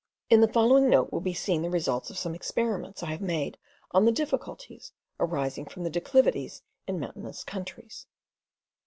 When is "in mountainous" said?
6.87-7.43